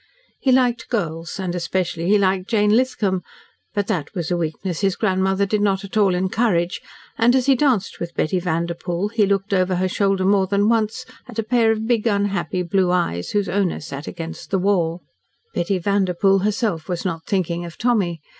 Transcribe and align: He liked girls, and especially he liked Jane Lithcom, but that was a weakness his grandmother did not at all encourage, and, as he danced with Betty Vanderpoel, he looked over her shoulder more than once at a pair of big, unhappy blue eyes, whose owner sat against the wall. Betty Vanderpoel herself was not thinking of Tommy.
He 0.39 0.51
liked 0.51 0.89
girls, 0.89 1.39
and 1.39 1.53
especially 1.53 2.07
he 2.07 2.17
liked 2.17 2.49
Jane 2.49 2.71
Lithcom, 2.71 3.21
but 3.75 3.85
that 3.85 4.15
was 4.15 4.31
a 4.31 4.35
weakness 4.35 4.81
his 4.81 4.95
grandmother 4.95 5.45
did 5.45 5.61
not 5.61 5.83
at 5.83 5.95
all 5.95 6.15
encourage, 6.15 6.81
and, 7.19 7.35
as 7.35 7.45
he 7.45 7.53
danced 7.53 7.99
with 7.99 8.15
Betty 8.15 8.39
Vanderpoel, 8.39 9.09
he 9.09 9.27
looked 9.27 9.53
over 9.53 9.75
her 9.75 9.87
shoulder 9.87 10.25
more 10.25 10.47
than 10.47 10.67
once 10.69 11.05
at 11.27 11.37
a 11.37 11.43
pair 11.43 11.71
of 11.71 11.85
big, 11.85 12.07
unhappy 12.07 12.63
blue 12.63 12.89
eyes, 12.89 13.29
whose 13.29 13.47
owner 13.47 13.79
sat 13.79 14.07
against 14.07 14.49
the 14.49 14.57
wall. 14.57 15.03
Betty 15.53 15.77
Vanderpoel 15.77 16.39
herself 16.39 16.89
was 16.89 17.05
not 17.05 17.27
thinking 17.27 17.63
of 17.63 17.77
Tommy. 17.77 18.21